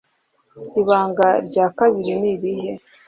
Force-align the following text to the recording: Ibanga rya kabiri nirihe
Ibanga 0.81 1.27
rya 1.47 1.65
kabiri 1.77 2.11
nirihe 2.21 2.71